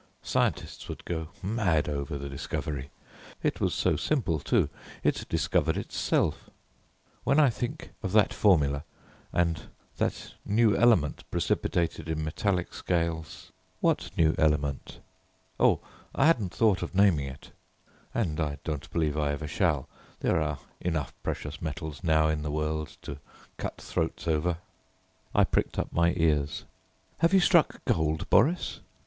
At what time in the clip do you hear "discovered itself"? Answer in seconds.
5.29-6.49